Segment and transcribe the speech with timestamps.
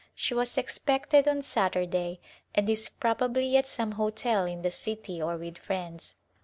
[0.15, 2.21] She was expected on Saturday,
[2.55, 6.15] and is, probably, at some hotel in the city or with friends.